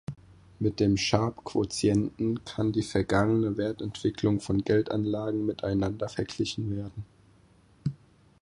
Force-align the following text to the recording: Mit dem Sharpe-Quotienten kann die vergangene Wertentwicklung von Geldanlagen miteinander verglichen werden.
Mit 0.57 0.79
dem 0.79 0.97
Sharpe-Quotienten 0.97 2.43
kann 2.43 2.71
die 2.71 2.81
vergangene 2.81 3.55
Wertentwicklung 3.57 4.39
von 4.39 4.63
Geldanlagen 4.63 5.45
miteinander 5.45 6.09
verglichen 6.09 6.75
werden. 6.75 7.05